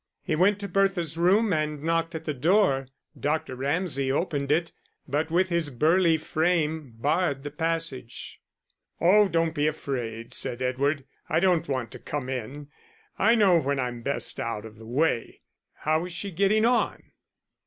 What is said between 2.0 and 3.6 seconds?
at the door. Dr.